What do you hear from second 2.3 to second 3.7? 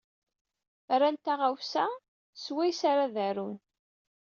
swayes ar ad arun.